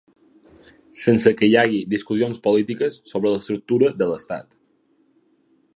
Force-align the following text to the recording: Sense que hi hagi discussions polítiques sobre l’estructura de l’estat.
Sense 1.01 1.33
que 1.41 1.49
hi 1.51 1.53
hagi 1.63 1.81
discussions 1.95 2.41
polítiques 2.49 2.99
sobre 3.13 3.35
l’estructura 3.35 3.95
de 4.01 4.11
l’estat. 4.13 4.49